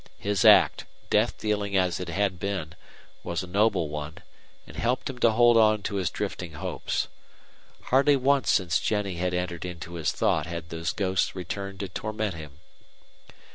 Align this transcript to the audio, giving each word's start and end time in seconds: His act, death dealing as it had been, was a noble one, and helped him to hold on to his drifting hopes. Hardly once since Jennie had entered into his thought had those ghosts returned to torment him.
His 0.17 0.43
act, 0.43 0.85
death 1.11 1.37
dealing 1.37 1.77
as 1.77 1.99
it 1.99 2.09
had 2.09 2.39
been, 2.39 2.73
was 3.23 3.43
a 3.43 3.45
noble 3.47 3.87
one, 3.87 4.17
and 4.65 4.75
helped 4.75 5.11
him 5.11 5.19
to 5.19 5.29
hold 5.29 5.57
on 5.57 5.83
to 5.83 5.97
his 5.97 6.09
drifting 6.09 6.53
hopes. 6.53 7.07
Hardly 7.83 8.15
once 8.15 8.49
since 8.49 8.79
Jennie 8.79 9.17
had 9.17 9.35
entered 9.35 9.63
into 9.63 9.93
his 9.93 10.11
thought 10.11 10.47
had 10.47 10.69
those 10.69 10.91
ghosts 10.91 11.35
returned 11.35 11.81
to 11.81 11.87
torment 11.87 12.33
him. 12.33 12.61